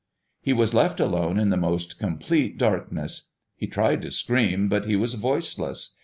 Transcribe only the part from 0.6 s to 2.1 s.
left alone in the most